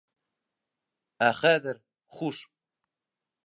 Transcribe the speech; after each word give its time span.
Ә 1.27 1.29
хәҙер... 1.41 1.81
хуш! 2.19 2.43